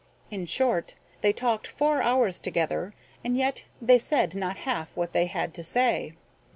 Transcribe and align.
In 0.31 0.47
short, 0.47 0.95
they 1.21 1.31
talked 1.31 1.67
four 1.67 2.01
hours 2.01 2.39
together, 2.39 2.95
and 3.23 3.37
yet 3.37 3.65
they 3.79 3.99
said 3.99 4.33
not 4.33 4.57
half 4.65 4.97
what 4.97 5.13
they 5.13 5.27
had 5.27 5.53
to 5.53 5.61
say. 5.63 6.15